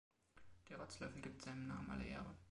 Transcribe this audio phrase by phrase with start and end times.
[0.67, 2.35] Der Rotzlöffel gibt seinem Namen alle Ehre.